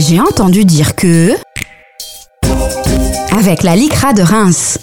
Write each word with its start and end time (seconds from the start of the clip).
J'ai 0.00 0.18
entendu 0.18 0.64
dire 0.64 0.96
que... 0.96 1.32
Avec 3.36 3.62
la 3.62 3.76
LICRA 3.76 4.14
de 4.14 4.22
Reims. 4.22 4.78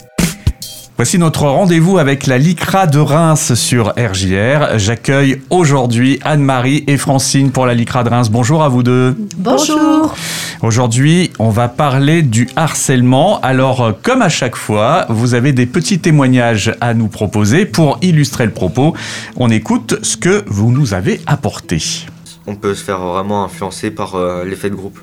Voici 0.95 1.17
notre 1.17 1.47
rendez-vous 1.47 1.97
avec 1.97 2.27
la 2.27 2.37
LICRA 2.37 2.85
de 2.85 2.99
Reims 2.99 3.55
sur 3.55 3.95
RJR. 3.97 4.77
J'accueille 4.77 5.41
aujourd'hui 5.49 6.19
Anne-Marie 6.23 6.83
et 6.85 6.97
Francine 6.97 7.49
pour 7.49 7.65
la 7.65 7.73
LICRA 7.73 8.03
de 8.03 8.09
Reims. 8.09 8.29
Bonjour 8.29 8.61
à 8.61 8.69
vous 8.69 8.83
deux. 8.83 9.17
Bonjour. 9.37 10.13
Aujourd'hui, 10.61 11.31
on 11.39 11.49
va 11.49 11.67
parler 11.67 12.21
du 12.21 12.47
harcèlement. 12.55 13.39
Alors, 13.41 13.81
euh, 13.81 13.91
comme 13.99 14.21
à 14.21 14.29
chaque 14.29 14.55
fois, 14.55 15.07
vous 15.09 15.33
avez 15.33 15.51
des 15.51 15.65
petits 15.65 15.97
témoignages 15.97 16.75
à 16.79 16.93
nous 16.93 17.07
proposer 17.07 17.65
pour 17.65 17.97
illustrer 18.03 18.45
le 18.45 18.53
propos. 18.53 18.93
On 19.35 19.49
écoute 19.49 19.97
ce 20.03 20.15
que 20.15 20.43
vous 20.45 20.71
nous 20.71 20.93
avez 20.93 21.21
apporté. 21.25 22.05
On 22.47 22.55
peut 22.55 22.73
se 22.73 22.83
faire 22.83 22.99
vraiment 22.99 23.43
influencer 23.43 23.91
par 23.91 24.15
euh, 24.15 24.45
l'effet 24.45 24.69
de 24.69 24.75
groupe. 24.75 24.99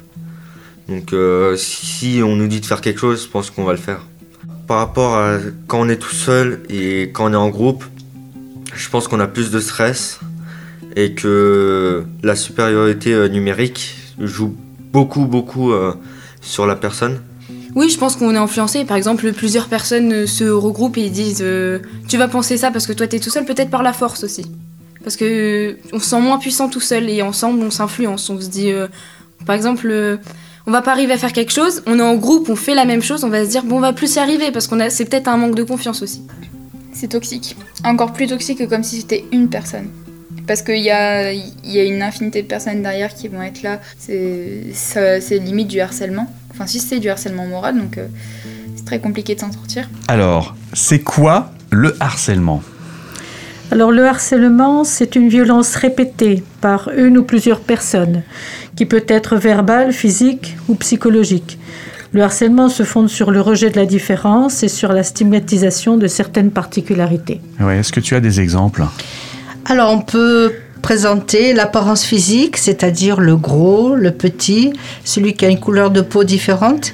Donc 0.89 1.13
euh, 1.13 1.57
si 1.57 2.21
on 2.25 2.37
nous 2.37 2.47
dit 2.47 2.61
de 2.61 2.67
faire 2.67 2.81
quelque 2.81 2.99
chose, 2.99 3.25
je 3.25 3.29
pense 3.29 3.51
qu'on 3.51 3.65
va 3.65 3.73
le 3.73 3.79
faire. 3.79 4.01
Par 4.67 4.79
rapport 4.79 5.15
à 5.15 5.37
quand 5.67 5.81
on 5.81 5.89
est 5.91 5.99
tout 5.99 6.15
seul 6.15 6.63
et 6.71 7.11
quand 7.13 7.31
on 7.31 7.33
est 7.35 7.37
en 7.37 7.51
groupe, 7.51 7.85
je 8.75 8.89
pense 8.89 9.09
qu'on 9.09 9.21
a 9.21 9.27
plus 9.27 9.51
de 9.51 9.61
stress 9.61 10.21
et 10.97 11.13
que 11.13 12.05
la 12.23 12.35
supériorité 12.35 13.13
euh, 13.13 13.29
numérique 13.29 13.97
joue 14.19 14.57
beaucoup 14.93 15.27
beaucoup 15.27 15.73
sur 16.41 16.67
la 16.67 16.77
personne. 16.77 17.21
Oui, 17.75 17.91
je 17.91 17.99
pense 17.99 18.15
qu'on 18.15 18.33
est 18.33 18.39
influencé. 18.39 18.85
Par 18.85 18.97
exemple, 18.97 19.33
plusieurs 19.33 19.67
personnes 19.67 20.27
se 20.27 20.45
regroupent 20.45 20.99
et 20.99 21.11
disent 21.11 21.45
Tu 22.09 22.17
vas 22.17 22.29
penser 22.29 22.57
ça 22.57 22.71
parce 22.71 22.87
que 22.87 22.93
toi 22.93 23.09
t'es 23.09 23.19
tout 23.19 23.31
seul, 23.31 23.45
peut-être 23.45 23.71
par 23.71 23.83
la 23.83 23.93
force 23.93 24.23
aussi. 24.23 24.47
Parce 25.05 25.17
que 25.17 25.77
on 25.93 25.99
se 25.99 26.07
sent 26.07 26.21
moins 26.21 26.39
puissant 26.39 26.69
tout 26.69 26.81
seul 26.81 27.09
et 27.09 27.23
ensemble 27.23 27.63
on 27.63 27.71
s'influence. 27.71 28.29
On 28.31 28.41
se 28.41 28.49
dit, 28.49 28.73
euh, 28.73 28.89
par 29.47 29.55
exemple, 29.55 29.87
euh, 29.91 30.17
on 30.67 30.73
va 30.73 30.83
pas 30.83 30.93
arriver 30.93 31.13
à 31.13 31.19
faire 31.19 31.33
quelque 31.33 31.53
chose, 31.53 31.83
on 31.87 31.99
est 31.99 32.03
en 32.03 32.17
groupe, 32.17 32.49
on 32.49 32.57
fait 32.57 32.75
la 32.75 32.87
même 32.87 33.03
chose, 33.03 33.23
on 33.23 33.29
va 33.29 33.45
se 33.45 33.51
dire 33.51 33.65
Bon, 33.65 33.77
on 33.77 33.81
va 33.81 33.93
plus 33.93 34.17
y 34.17 34.19
arriver 34.19 34.51
parce 34.51 34.67
qu'on 34.67 34.81
a, 34.81 34.91
c'est 34.91 35.05
peut-être 35.05 35.29
un 35.29 35.37
manque 35.37 35.55
de 35.55 35.63
confiance 35.63 36.03
aussi. 36.03 36.23
C'est 36.93 37.09
toxique. 37.09 37.57
Encore 37.85 38.13
plus 38.13 38.29
toxique 38.29 38.59
que 38.59 38.65
comme 38.65 38.83
si 38.83 39.01
c'était 39.01 39.25
une 39.31 39.51
personne. 39.51 39.91
Parce 40.47 40.63
qu'il 40.63 40.83
y 40.83 40.91
a, 40.91 41.33
il 41.33 41.53
y 41.65 41.81
a 41.81 41.85
une 41.85 42.03
infinité 42.03 42.43
de 42.43 42.47
personnes 42.47 42.83
derrière 42.83 43.15
qui 43.15 43.29
vont 43.29 43.43
être 43.43 43.63
là. 43.63 43.81
C'est 43.99 45.39
limite 45.39 45.69
du 45.69 45.81
harcèlement. 45.81 46.31
Enfin, 46.51 46.67
si 46.67 46.81
c'est 46.81 47.01
du 47.01 47.09
harcèlement 47.09 47.47
moral, 47.47 47.77
donc 47.79 47.99
euh, 47.99 48.07
c'est 48.77 48.85
très 48.85 49.01
compliqué 49.01 49.35
de 49.35 49.41
s'en 49.41 49.51
sortir. 49.51 49.89
Alors, 50.07 50.55
c'est 50.73 51.01
quoi 51.01 51.53
le 51.71 51.97
harcèlement? 51.99 52.63
Alors 53.71 53.91
le 53.91 54.07
harcèlement, 54.07 54.85
c'est 54.85 55.17
une 55.17 55.29
violence 55.29 55.75
répétée 55.75 56.43
par 56.61 56.91
une 56.97 57.19
ou 57.19 57.25
plusieurs 57.25 57.61
personnes, 57.61 58.23
qui 58.77 58.87
peut 58.87 59.05
être 59.09 59.37
verbale, 59.37 59.93
physique 59.93 60.57
ou 60.69 60.75
psychologique. 60.75 61.59
Le 62.13 62.23
harcèlement 62.23 62.69
se 62.69 62.85
fonde 62.85 63.09
sur 63.09 63.33
le 63.33 63.41
rejet 63.41 63.71
de 63.71 63.77
la 63.77 63.87
différence 63.87 64.63
et 64.63 64.69
sur 64.69 64.93
la 64.93 65.03
stigmatisation 65.03 65.97
de 65.97 66.07
certaines 66.07 66.53
particularités. 66.53 67.41
Ouais, 67.59 67.79
Est-ce 67.79 67.93
que 67.93 68.01
tu 68.01 68.15
as 68.15 68.21
des 68.21 68.41
exemples? 68.41 68.85
Alors 69.65 69.91
on 69.91 70.01
peut 70.01 70.53
présenter 70.83 71.55
l'apparence 71.55 72.05
physique, 72.05 72.59
c'est-à-dire 72.59 73.19
le 73.19 73.37
gros, 73.37 73.97
le 73.97 74.13
petit, 74.13 74.73
celui 75.03 75.33
qui 75.33 75.47
a 75.47 75.49
une 75.49 75.59
couleur 75.59 75.91
de 75.91 76.03
peau 76.03 76.23
différente. 76.23 76.93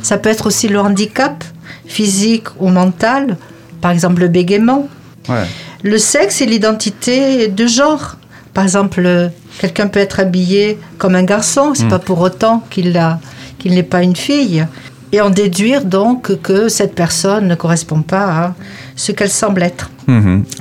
Ça 0.00 0.16
peut 0.16 0.30
être 0.30 0.46
aussi 0.46 0.68
le 0.68 0.78
handicap 0.78 1.44
physique 1.86 2.46
ou 2.60 2.68
mental, 2.68 3.36
par 3.80 3.90
exemple 3.90 4.22
le 4.22 4.28
bégaiement. 4.28 4.88
Ouais. 5.28 5.44
Le 5.84 5.98
sexe 5.98 6.40
et 6.40 6.46
l'identité 6.46 7.48
de 7.48 7.66
genre. 7.66 8.16
Par 8.54 8.64
exemple, 8.64 9.30
quelqu'un 9.58 9.86
peut 9.88 10.00
être 10.00 10.18
habillé 10.18 10.78
comme 10.98 11.14
un 11.14 11.24
garçon, 11.24 11.72
c'est 11.74 11.84
Mm. 11.84 11.88
pas 11.90 11.98
pour 11.98 12.20
autant 12.20 12.62
qu'il 12.70 12.96
a- 12.96 13.18
qu'il 13.58 13.74
n'est 13.74 13.82
pas 13.82 14.02
une 14.02 14.16
fille. 14.16 14.66
Et 15.12 15.20
en 15.20 15.30
déduire 15.30 15.84
donc 15.84 16.40
que 16.42 16.68
cette 16.68 16.94
personne 16.94 17.46
ne 17.46 17.54
correspond 17.54 18.02
pas 18.02 18.24
à 18.24 18.54
ce 18.96 19.12
qu'elle 19.12 19.30
semble 19.30 19.62
être, 19.62 19.90
par 20.06 20.16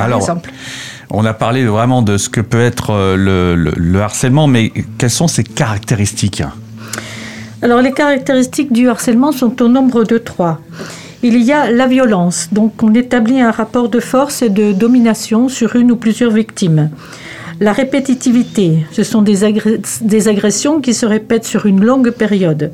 Alors, 0.06 0.20
exemple. 0.20 0.52
on 1.10 1.26
a 1.26 1.34
parlé 1.34 1.66
vraiment 1.66 2.02
de 2.02 2.18
ce 2.18 2.30
que 2.30 2.42
peut 2.42 2.62
être 2.62 2.92
euh, 2.92 3.16
le, 3.16 3.56
le- 3.56 3.74
le 3.76 4.02
harcèlement, 4.02 4.48
mais 4.48 4.72
quelles 4.98 5.10
sont 5.10 5.28
ses 5.28 5.44
caractéristiques? 5.44 6.44
Alors 7.64 7.82
les 7.82 7.94
caractéristiques 7.94 8.74
du 8.74 8.90
harcèlement 8.90 9.32
sont 9.32 9.62
au 9.62 9.70
nombre 9.70 10.04
de 10.04 10.18
trois. 10.18 10.60
Il 11.26 11.42
y 11.42 11.54
a 11.54 11.72
la 11.72 11.88
violence, 11.88 12.50
donc 12.52 12.84
on 12.84 12.94
établit 12.94 13.40
un 13.40 13.52
rapport 13.52 13.88
de 13.88 14.02
force 14.02 14.42
et 14.42 14.50
de 14.50 14.74
domination 14.74 15.48
sur 15.48 15.78
une 15.78 15.94
ou 15.94 15.96
plusieurs 15.96 16.32
victimes. 16.32 16.90
La 17.62 17.72
répétitivité, 17.72 18.80
ce 18.92 19.04
sont 19.04 19.22
des, 19.22 19.46
agressions 20.28 20.82
qui 20.82 20.94
se 20.94 21.06
répètent 21.06 21.46
sur 21.46 21.66
une 21.66 21.82
longue 21.82 22.12
période. 22.12 22.74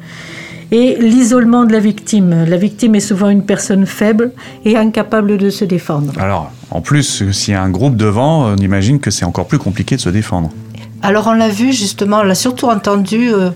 Et 0.72 0.98
l'isolement 1.00 1.66
de 1.66 1.74
la 1.74 1.80
victime. 1.80 2.46
La 2.48 2.58
victime 2.58 2.96
est 2.96 3.00
souvent 3.02 3.30
une 3.30 3.44
personne 3.44 3.86
faible 3.86 4.32
et 4.66 4.76
incapable 4.76 5.38
de 5.38 5.52
se 5.52 5.64
défendre. 5.64 6.14
Alors, 6.20 6.52
en 6.72 6.82
plus, 6.82 7.30
s'il 7.32 7.54
y 7.54 7.58
a 7.58 7.62
un 7.62 7.70
groupe 7.70 7.98
devant, 7.98 8.48
on 8.48 8.56
imagine 8.56 9.00
que 9.00 9.12
c'est 9.12 9.26
encore 9.26 9.46
plus 9.46 9.60
compliqué 9.60 9.96
de 9.96 10.02
se 10.02 10.10
défendre. 10.10 10.50
Alors 11.02 11.28
on 11.28 11.34
l'a 11.34 11.48
vu 11.48 11.72
justement, 11.72 12.20
on 12.20 12.24
l'a 12.24 12.36
surtout 12.36 12.66
entendu 12.66 13.32
euh, 13.34 13.52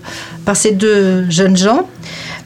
par 0.46 0.56
ces 0.56 0.72
deux 0.72 1.28
jeunes 1.28 1.56
gens 1.56 1.86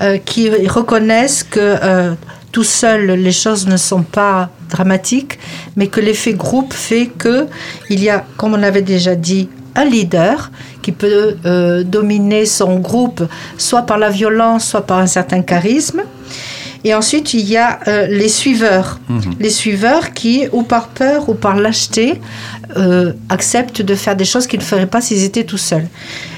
euh, 0.03 0.19
qui 0.19 0.51
reconnaissent 0.67 1.45
que 1.45 1.61
euh, 1.61 2.15
tout 2.53 2.65
seul 2.65 3.07
les 3.13 3.33
choses 3.33 3.67
ne 3.67 3.77
sont 3.77 4.03
pas 4.03 4.51
dramatiques, 4.71 5.39
mais 5.77 5.89
que 5.89 6.01
l'effet 6.01 6.35
groupe 6.35 6.73
fait 6.73 7.07
que 7.07 7.47
il 7.91 8.03
y 8.03 8.11
a, 8.11 8.25
comme 8.37 8.55
on 8.55 8.63
avait 8.63 8.83
déjà 8.83 9.15
dit, 9.15 9.49
un 9.75 9.85
leader 9.85 10.51
qui 10.83 10.93
peut 10.93 11.37
euh, 11.45 11.85
dominer 11.85 12.47
son 12.47 12.79
groupe 12.79 13.23
soit 13.57 13.83
par 13.83 13.99
la 13.99 14.11
violence, 14.11 14.67
soit 14.69 14.87
par 14.87 14.99
un 14.99 15.07
certain 15.07 15.43
charisme. 15.43 16.03
Et 16.85 16.95
ensuite, 16.95 17.35
il 17.35 17.49
y 17.49 17.57
a 17.57 17.81
euh, 17.89 18.07
les 18.07 18.29
suiveurs. 18.29 19.01
Les 19.41 19.51
suiveurs 19.51 20.13
qui, 20.13 20.47
ou 20.53 20.63
par 20.63 20.89
peur 20.89 21.29
ou 21.29 21.35
par 21.35 21.57
lâcheté, 21.57 22.21
euh, 22.77 23.13
acceptent 23.29 23.83
de 23.83 23.95
faire 23.95 24.15
des 24.15 24.25
choses 24.25 24.47
qu'ils 24.47 24.61
ne 24.61 24.65
feraient 24.65 24.87
pas 24.87 25.01
s'ils 25.01 25.25
étaient 25.25 25.45
tout 25.45 25.59
seuls. 25.59 25.89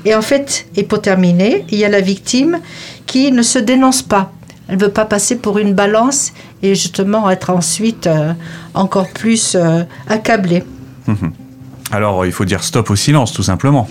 Et 0.05 0.15
en 0.15 0.23
fait, 0.23 0.67
et 0.77 0.83
pour 0.83 1.03
terminer, 1.03 1.65
il 1.71 1.79
y 1.79 1.85
a 1.85 1.89
la 1.89 2.01
victime 2.01 2.59
qui 3.07 3.33
ne 3.33 3.43
se 3.43 3.59
dénonce 3.59 4.03
pas. 4.03 4.33
Elle 4.71 4.77
ne 4.79 4.83
veut 4.83 4.91
pas 4.91 5.05
passer 5.05 5.37
pour 5.37 5.59
une 5.59 5.75
balance 5.75 6.33
et 6.63 6.77
justement 6.77 7.29
être 7.29 7.51
ensuite 7.51 8.07
euh, 8.07 8.33
encore 8.73 9.09
plus 9.09 9.57
euh, 9.57 9.83
accablée. 10.09 10.63
Alors, 11.91 12.25
il 12.25 12.31
faut 12.31 12.45
dire 12.45 12.63
stop 12.63 12.89
au 12.91 12.97
silence, 12.97 13.33
tout 13.33 13.43
simplement. 13.43 13.89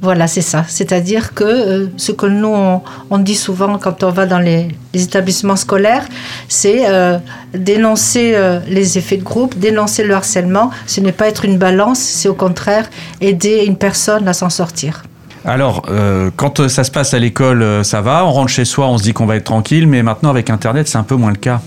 Voilà, 0.00 0.26
c'est 0.26 0.42
ça. 0.42 0.64
C'est-à-dire 0.68 1.32
que 1.34 1.44
euh, 1.44 1.86
ce 1.96 2.10
que 2.12 2.26
nous, 2.26 2.48
on, 2.48 2.82
on 3.10 3.18
dit 3.18 3.36
souvent 3.36 3.78
quand 3.78 4.02
on 4.02 4.10
va 4.10 4.26
dans 4.26 4.38
les, 4.40 4.68
les 4.94 5.02
établissements 5.02 5.56
scolaires, 5.56 6.06
c'est 6.48 6.88
euh, 6.88 7.18
dénoncer 7.54 8.32
euh, 8.34 8.58
les 8.68 8.98
effets 8.98 9.16
de 9.16 9.22
groupe, 9.22 9.56
dénoncer 9.58 10.02
le 10.02 10.14
harcèlement. 10.14 10.70
Ce 10.86 11.00
n'est 11.00 11.12
pas 11.12 11.28
être 11.28 11.44
une 11.44 11.56
balance, 11.56 12.00
c'est 12.00 12.28
au 12.28 12.34
contraire 12.34 12.90
aider 13.20 13.64
une 13.64 13.76
personne 13.76 14.26
à 14.26 14.32
s'en 14.32 14.50
sortir. 14.50 15.04
Alors, 15.44 15.82
euh, 15.88 16.30
quand 16.36 16.60
euh, 16.60 16.68
ça 16.68 16.84
se 16.84 16.90
passe 16.90 17.14
à 17.14 17.18
l'école, 17.18 17.62
euh, 17.62 17.82
ça 17.82 18.00
va. 18.00 18.24
On 18.24 18.30
rentre 18.30 18.50
chez 18.50 18.64
soi, 18.64 18.86
on 18.88 18.98
se 18.98 19.02
dit 19.02 19.12
qu'on 19.12 19.26
va 19.26 19.36
être 19.36 19.44
tranquille, 19.44 19.86
mais 19.86 20.02
maintenant, 20.02 20.30
avec 20.30 20.50
Internet, 20.50 20.86
c'est 20.88 20.98
un 20.98 21.02
peu 21.02 21.16
moins 21.16 21.30
le 21.30 21.36
cas. 21.36 21.60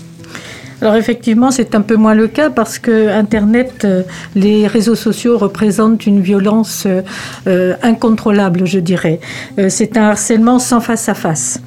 Alors 0.82 0.94
effectivement, 0.96 1.50
c'est 1.50 1.74
un 1.74 1.80
peu 1.80 1.96
moins 1.96 2.14
le 2.14 2.28
cas 2.28 2.50
parce 2.50 2.78
que 2.78 3.08
Internet, 3.08 3.86
les 4.34 4.66
réseaux 4.66 4.94
sociaux 4.94 5.38
représentent 5.38 6.06
une 6.06 6.20
violence 6.20 6.86
incontrôlable, 7.82 8.66
je 8.66 8.78
dirais. 8.78 9.18
C'est 9.70 9.96
un 9.96 10.02
harcèlement 10.02 10.58
sans 10.58 10.80
face 10.80 11.08
à 11.08 11.14
face. 11.14 11.62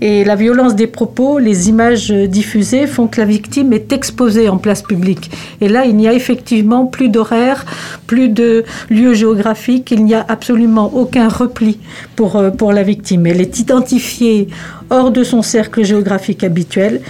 Et 0.00 0.24
la 0.24 0.36
violence 0.36 0.74
des 0.74 0.86
propos, 0.86 1.38
les 1.38 1.68
images 1.68 2.10
euh, 2.10 2.26
diffusées 2.26 2.86
font 2.86 3.06
que 3.06 3.20
la 3.20 3.26
victime 3.26 3.72
est 3.72 3.92
exposée 3.92 4.48
en 4.48 4.58
place 4.58 4.82
publique. 4.82 5.30
Et 5.60 5.68
là, 5.68 5.84
il 5.84 5.96
n'y 5.96 6.08
a 6.08 6.12
effectivement 6.12 6.86
plus 6.86 7.08
d'horaire, 7.08 7.64
plus 8.06 8.28
de 8.28 8.64
lieu 8.90 9.14
géographique, 9.14 9.90
il 9.90 10.04
n'y 10.04 10.14
a 10.14 10.24
absolument 10.28 10.92
aucun 10.94 11.28
repli 11.28 11.78
pour, 12.16 12.36
euh, 12.36 12.50
pour 12.50 12.72
la 12.72 12.82
victime. 12.82 13.26
Elle 13.26 13.40
est 13.40 13.60
identifiée 13.60 14.48
hors 14.90 15.10
de 15.10 15.24
son 15.24 15.42
cercle 15.42 15.84
géographique 15.84 16.44
habituel 16.44 17.00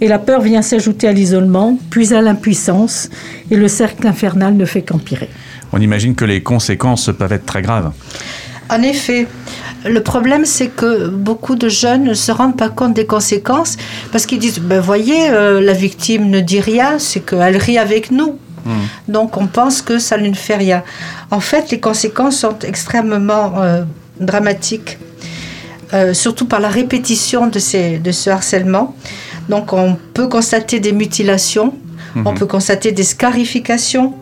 et 0.00 0.08
la 0.08 0.18
peur 0.18 0.40
vient 0.40 0.62
s'ajouter 0.62 1.08
à 1.08 1.12
l'isolement, 1.12 1.78
puis 1.90 2.14
à 2.14 2.22
l'impuissance, 2.22 3.10
et 3.50 3.56
le 3.56 3.68
cercle 3.68 4.06
infernal 4.06 4.56
ne 4.56 4.64
fait 4.64 4.82
qu'empirer. 4.82 5.28
On 5.72 5.80
imagine 5.80 6.14
que 6.14 6.24
les 6.24 6.42
conséquences 6.42 7.10
peuvent 7.16 7.32
être 7.32 7.46
très 7.46 7.62
graves. 7.62 7.92
En 8.70 8.82
effet, 8.82 9.26
le 9.84 10.02
problème, 10.02 10.44
c'est 10.44 10.68
que 10.68 11.08
beaucoup 11.08 11.54
de 11.54 11.68
jeunes 11.68 12.04
ne 12.04 12.14
se 12.14 12.32
rendent 12.32 12.56
pas 12.56 12.68
compte 12.68 12.94
des 12.94 13.06
conséquences 13.06 13.76
parce 14.12 14.26
qu'ils 14.26 14.38
disent, 14.38 14.58
ben 14.58 14.80
voyez, 14.80 15.30
euh, 15.30 15.60
la 15.60 15.72
victime 15.72 16.28
ne 16.28 16.40
dit 16.40 16.60
rien, 16.60 16.98
c'est 16.98 17.20
qu'elle 17.20 17.56
rit 17.56 17.78
avec 17.78 18.10
nous. 18.10 18.38
Donc 19.08 19.36
on 19.36 19.46
pense 19.46 19.82
que 19.82 19.98
ça 19.98 20.18
ne 20.18 20.32
fait 20.34 20.56
rien. 20.56 20.82
En 21.30 21.40
fait, 21.40 21.70
les 21.70 21.80
conséquences 21.80 22.36
sont 22.36 22.58
extrêmement 22.60 23.54
euh, 23.56 23.84
dramatiques, 24.20 24.98
euh, 25.94 26.12
surtout 26.14 26.46
par 26.46 26.60
la 26.60 26.68
répétition 26.68 27.46
de, 27.46 27.58
ces, 27.58 27.98
de 27.98 28.12
ce 28.12 28.30
harcèlement. 28.30 28.94
Donc 29.48 29.72
on 29.72 29.96
peut 30.14 30.28
constater 30.28 30.78
des 30.78 30.92
mutilations, 30.92 31.74
on 32.24 32.34
peut 32.34 32.46
constater 32.46 32.92
des 32.92 33.02
scarifications, 33.02 34.14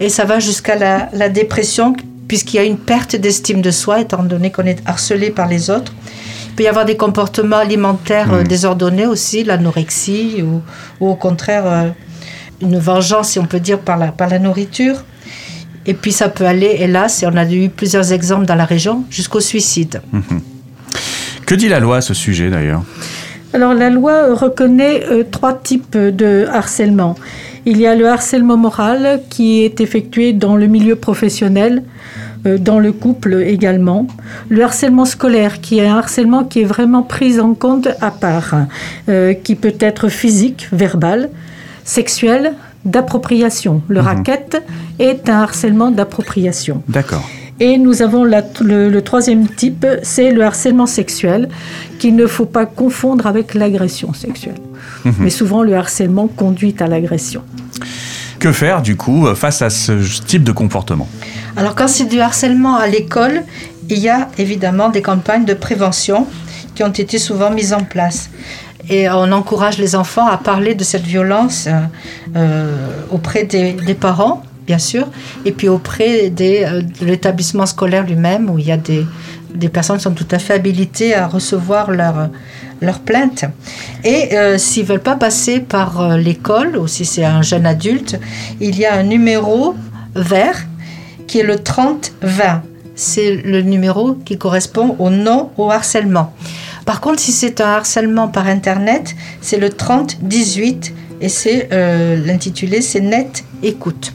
et 0.00 0.08
ça 0.08 0.24
va 0.24 0.38
jusqu'à 0.38 0.76
la, 0.76 1.08
la 1.12 1.28
dépression, 1.28 1.94
puisqu'il 2.32 2.56
y 2.56 2.60
a 2.60 2.64
une 2.64 2.78
perte 2.78 3.14
d'estime 3.14 3.60
de 3.60 3.70
soi, 3.70 4.00
étant 4.00 4.22
donné 4.22 4.50
qu'on 4.50 4.64
est 4.64 4.78
harcelé 4.86 5.28
par 5.28 5.48
les 5.48 5.68
autres. 5.68 5.92
Il 6.48 6.54
peut 6.54 6.62
y 6.62 6.66
avoir 6.66 6.86
des 6.86 6.96
comportements 6.96 7.58
alimentaires 7.58 8.32
euh, 8.32 8.40
Mhm. 8.40 8.48
désordonnés 8.48 9.04
aussi, 9.04 9.44
l'anorexie 9.44 10.42
ou, 10.42 10.62
ou 10.98 11.10
au 11.10 11.14
contraire 11.14 11.64
euh, 11.66 11.88
une 12.62 12.78
vengeance, 12.78 13.28
si 13.32 13.38
on 13.38 13.44
peut 13.44 13.60
dire, 13.60 13.80
par 13.80 13.98
la, 13.98 14.12
par 14.12 14.30
la 14.30 14.38
nourriture. 14.38 14.96
Et 15.84 15.92
puis 15.92 16.10
ça 16.10 16.30
peut 16.30 16.46
aller, 16.46 16.74
hélas, 16.78 17.22
et 17.22 17.26
on 17.26 17.36
a 17.36 17.44
eu 17.44 17.68
plusieurs 17.68 18.14
exemples 18.14 18.46
dans 18.46 18.54
la 18.54 18.64
région, 18.64 19.04
jusqu'au 19.10 19.40
suicide. 19.40 20.00
Que 21.44 21.54
dit 21.54 21.68
la 21.68 21.80
loi 21.80 21.98
à 21.98 22.00
ce 22.00 22.14
sujet 22.14 22.48
d'ailleurs? 22.48 22.82
Alors 23.52 23.74
la 23.74 23.90
loi 23.90 24.34
reconnaît 24.34 25.04
euh, 25.10 25.22
trois 25.30 25.52
types 25.52 25.98
de 25.98 26.46
harcèlement. 26.50 27.14
Il 27.64 27.78
y 27.78 27.86
a 27.86 27.94
le 27.94 28.08
harcèlement 28.08 28.56
moral 28.56 29.20
qui 29.30 29.62
est 29.62 29.80
effectué 29.80 30.32
dans 30.32 30.56
le 30.56 30.66
milieu 30.66 30.96
professionnel, 30.96 31.82
euh, 32.46 32.58
dans 32.58 32.80
le 32.80 32.90
couple 32.92 33.34
également. 33.46 34.06
Le 34.48 34.62
harcèlement 34.64 35.04
scolaire 35.04 35.60
qui 35.60 35.78
est 35.78 35.86
un 35.86 35.96
harcèlement 35.98 36.42
qui 36.44 36.60
est 36.62 36.64
vraiment 36.64 37.02
pris 37.02 37.38
en 37.38 37.54
compte 37.54 37.88
à 38.00 38.10
part, 38.10 38.54
euh, 39.08 39.32
qui 39.34 39.54
peut 39.54 39.74
être 39.78 40.08
physique, 40.08 40.68
verbal, 40.72 41.30
sexuel, 41.84 42.54
d'appropriation. 42.84 43.80
Le 43.88 44.00
racket 44.00 44.60
est 44.98 45.28
un 45.28 45.42
harcèlement 45.42 45.92
d'appropriation. 45.92 46.82
D'accord. 46.88 47.28
Et 47.60 47.78
nous 47.78 48.02
avons 48.02 48.24
la- 48.24 48.42
le, 48.60 48.88
le 48.90 49.02
troisième 49.02 49.46
type, 49.46 49.86
c'est 50.02 50.32
le 50.32 50.42
harcèlement 50.42 50.86
sexuel, 50.86 51.48
qu'il 52.00 52.16
ne 52.16 52.26
faut 52.26 52.46
pas 52.46 52.66
confondre 52.66 53.28
avec 53.28 53.54
l'agression 53.54 54.12
sexuelle. 54.14 54.56
Mais 55.18 55.30
souvent, 55.30 55.62
le 55.62 55.74
harcèlement 55.74 56.28
conduit 56.28 56.74
à 56.80 56.86
l'agression. 56.86 57.42
Que 58.38 58.52
faire 58.52 58.82
du 58.82 58.96
coup 58.96 59.26
euh, 59.26 59.34
face 59.34 59.62
à 59.62 59.70
ce 59.70 59.92
type 60.20 60.42
de 60.42 60.52
comportement? 60.52 61.08
Alors 61.56 61.74
quand 61.74 61.86
c'est 61.86 62.06
du 62.06 62.20
harcèlement 62.20 62.76
à 62.76 62.86
l'école, 62.86 63.42
il 63.88 63.98
y 63.98 64.08
a 64.08 64.28
évidemment 64.38 64.88
des 64.88 65.02
campagnes 65.02 65.44
de 65.44 65.54
prévention 65.54 66.26
qui 66.74 66.82
ont 66.82 66.88
été 66.90 67.18
souvent 67.18 67.50
mises 67.50 67.72
en 67.72 67.84
place. 67.84 68.30
Et 68.88 69.08
on 69.08 69.30
encourage 69.30 69.78
les 69.78 69.94
enfants 69.94 70.26
à 70.26 70.38
parler 70.38 70.74
de 70.74 70.82
cette 70.82 71.04
violence 71.04 71.66
euh, 71.68 71.80
euh, 72.36 72.76
auprès 73.10 73.44
des, 73.44 73.74
des 73.74 73.94
parents, 73.94 74.42
bien 74.66 74.78
sûr, 74.78 75.06
et 75.44 75.52
puis 75.52 75.68
auprès 75.68 76.30
des, 76.30 76.64
euh, 76.64 76.82
de 76.82 77.06
l'établissement 77.06 77.66
scolaire 77.66 78.04
lui-même, 78.04 78.50
où 78.50 78.58
il 78.58 78.66
y 78.66 78.72
a 78.72 78.76
des, 78.76 79.06
des 79.54 79.68
personnes 79.68 79.98
qui 79.98 80.02
sont 80.02 80.14
tout 80.14 80.26
à 80.32 80.40
fait 80.40 80.54
habilitées 80.54 81.14
à 81.14 81.28
recevoir 81.28 81.92
leur, 81.92 82.28
leur 82.82 83.00
plainte. 83.00 83.44
Et 84.04 84.36
euh, 84.36 84.58
s'ils 84.58 84.84
veulent 84.84 85.00
pas 85.00 85.16
passer 85.16 85.60
par 85.60 86.00
euh, 86.00 86.16
l'école, 86.16 86.76
ou 86.76 86.86
si 86.86 87.04
c'est 87.04 87.24
un 87.24 87.42
jeune 87.42 87.64
adulte, 87.64 88.18
il 88.60 88.78
y 88.78 88.84
a 88.84 88.94
un 88.94 89.04
numéro 89.04 89.74
vert 90.14 90.66
qui 91.26 91.38
est 91.38 91.44
le 91.44 91.56
30-20. 91.56 92.60
C'est 92.94 93.36
le 93.36 93.62
numéro 93.62 94.14
qui 94.24 94.36
correspond 94.36 94.96
au 94.98 95.08
non 95.08 95.50
au 95.56 95.70
harcèlement. 95.70 96.34
Par 96.84 97.00
contre, 97.00 97.20
si 97.20 97.32
c'est 97.32 97.60
un 97.60 97.68
harcèlement 97.68 98.28
par 98.28 98.46
Internet, 98.48 99.14
c'est 99.40 99.56
le 99.58 99.68
30-18 99.68 100.92
et 101.20 101.28
c'est 101.28 101.68
euh, 101.72 102.16
l'intitulé, 102.16 102.82
c'est 102.82 103.00
Net 103.00 103.44
Écoute. 103.62 104.12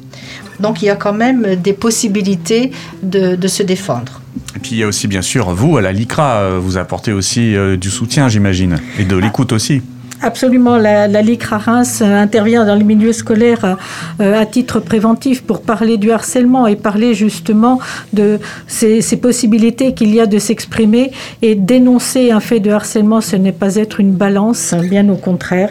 Donc 0.60 0.82
il 0.82 0.86
y 0.86 0.90
a 0.90 0.96
quand 0.96 1.14
même 1.14 1.56
des 1.56 1.74
possibilités 1.74 2.72
de, 3.02 3.36
de 3.36 3.48
se 3.48 3.64
défendre. 3.64 4.22
Et 4.58 4.60
puis 4.60 4.72
il 4.72 4.78
y 4.80 4.84
a 4.84 4.88
aussi 4.88 5.08
bien 5.08 5.22
sûr 5.22 5.54
vous 5.54 5.78
à 5.78 5.84
la 5.84 5.92
LICRA, 5.92 6.38
euh, 6.38 6.60
vous 6.60 6.78
apportez 6.78 7.14
aussi 7.14 7.56
euh, 7.56 7.78
du 7.78 7.92
soutien 7.92 8.28
j'imagine 8.28 8.78
et 8.98 9.06
de 9.06 9.16
l'écoute 9.16 9.52
aussi. 9.52 9.84
Absolument, 10.22 10.78
la, 10.78 11.08
la 11.08 11.22
Reims 11.52 12.02
euh, 12.02 12.16
intervient 12.16 12.66
dans 12.66 12.74
les 12.74 12.84
milieux 12.84 13.14
scolaires 13.14 13.78
euh, 14.20 14.42
à 14.42 14.48
titre 14.48 14.80
préventif 14.80 15.44
pour 15.44 15.62
parler 15.62 15.98
du 15.98 16.10
harcèlement 16.10 16.66
et 16.66 16.76
parler 16.76 17.14
justement 17.14 17.80
de 18.14 18.40
ces, 18.66 19.02
ces 19.02 19.18
possibilités 19.18 19.94
qu'il 19.94 20.14
y 20.14 20.20
a 20.20 20.26
de 20.26 20.40
s'exprimer 20.40 21.12
et 21.44 21.54
dénoncer 21.54 22.32
un 22.32 22.40
fait 22.40 22.60
de 22.60 22.72
harcèlement, 22.72 23.22
ce 23.22 23.36
n'est 23.36 23.52
pas 23.52 23.76
être 23.76 24.00
une 24.00 24.12
balance, 24.12 24.74
bien 24.90 25.08
au 25.10 25.18
contraire. 25.18 25.70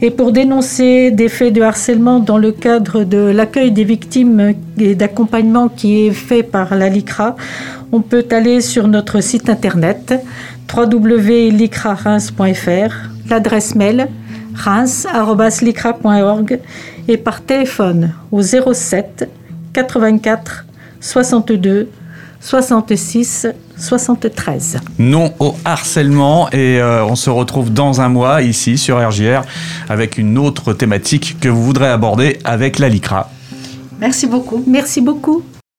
Et 0.00 0.10
pour 0.10 0.32
dénoncer 0.32 1.10
des 1.10 1.28
faits 1.28 1.52
de 1.52 1.60
harcèlement 1.60 2.18
dans 2.18 2.38
le 2.38 2.52
cadre 2.52 3.04
de 3.04 3.18
l'accueil 3.18 3.72
des 3.72 3.84
victimes 3.84 4.54
et 4.78 4.94
d'accompagnement 4.94 5.68
qui 5.68 6.06
est 6.06 6.12
fait 6.12 6.42
par 6.42 6.76
la 6.76 6.88
LICRA, 6.88 7.36
on 7.92 8.00
peut 8.00 8.24
aller 8.30 8.62
sur 8.62 8.88
notre 8.88 9.20
site 9.20 9.50
internet 9.50 10.14
www.licrareims.fr, 10.74 13.11
l'adresse 13.32 13.74
mail 13.74 14.08
reims.licra.org 14.54 16.60
et 17.08 17.16
par 17.16 17.42
téléphone 17.42 18.12
au 18.30 18.42
07 18.42 19.28
84 19.72 20.66
62 21.00 21.88
66 22.40 23.48
73. 23.78 24.80
Non 24.98 25.32
au 25.38 25.54
harcèlement 25.64 26.50
et 26.50 26.78
euh, 26.80 27.02
on 27.04 27.16
se 27.16 27.30
retrouve 27.30 27.72
dans 27.72 28.02
un 28.02 28.08
mois 28.08 28.42
ici 28.42 28.76
sur 28.76 28.98
RGR 28.98 29.42
avec 29.88 30.18
une 30.18 30.36
autre 30.38 30.74
thématique 30.74 31.38
que 31.40 31.48
vous 31.48 31.62
voudrez 31.62 31.88
aborder 31.88 32.38
avec 32.44 32.78
la 32.78 32.90
LICRA. 32.90 33.30
Merci 33.98 34.26
beaucoup. 34.26 34.62
Merci 34.66 35.00
beaucoup. 35.00 35.42